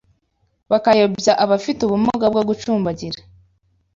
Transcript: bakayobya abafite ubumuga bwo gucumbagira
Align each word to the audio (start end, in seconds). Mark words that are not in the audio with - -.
bakayobya 0.71 1.33
abafite 1.43 1.79
ubumuga 1.83 2.25
bwo 2.33 2.41
gucumbagira 2.49 3.19